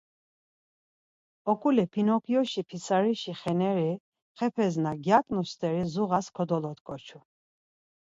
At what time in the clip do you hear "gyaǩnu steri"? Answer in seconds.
5.03-5.83